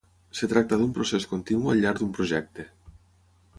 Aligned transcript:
Es 0.35 0.39
tracta 0.53 0.79
d'un 0.79 0.95
procés 0.95 1.27
continu 1.35 1.71
al 1.73 1.85
llarg 1.85 2.01
d'un 2.05 2.17
projecte. 2.19 2.69